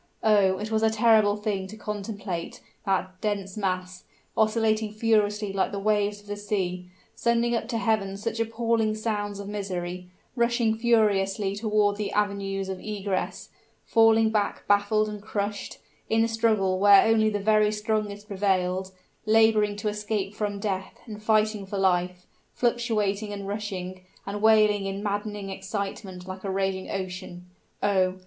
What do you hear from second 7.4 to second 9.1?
up to heaven such appalling